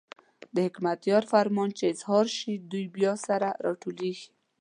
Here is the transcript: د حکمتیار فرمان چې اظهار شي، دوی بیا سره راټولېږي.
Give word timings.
د 0.53 0.55
حکمتیار 0.67 1.23
فرمان 1.31 1.69
چې 1.77 1.91
اظهار 1.93 2.25
شي، 2.37 2.53
دوی 2.71 2.85
بیا 2.95 3.13
سره 3.27 3.47
راټولېږي. 3.65 4.29